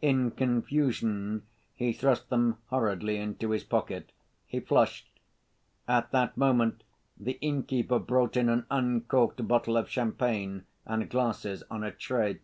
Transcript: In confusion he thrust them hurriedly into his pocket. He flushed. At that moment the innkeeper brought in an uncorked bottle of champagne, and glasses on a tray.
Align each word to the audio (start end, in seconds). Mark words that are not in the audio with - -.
In 0.00 0.30
confusion 0.30 1.42
he 1.74 1.92
thrust 1.92 2.30
them 2.30 2.58
hurriedly 2.70 3.16
into 3.16 3.50
his 3.50 3.64
pocket. 3.64 4.12
He 4.46 4.60
flushed. 4.60 5.08
At 5.88 6.12
that 6.12 6.36
moment 6.36 6.84
the 7.18 7.36
innkeeper 7.40 7.98
brought 7.98 8.36
in 8.36 8.48
an 8.48 8.64
uncorked 8.70 9.48
bottle 9.48 9.76
of 9.76 9.90
champagne, 9.90 10.66
and 10.86 11.10
glasses 11.10 11.64
on 11.68 11.82
a 11.82 11.90
tray. 11.90 12.38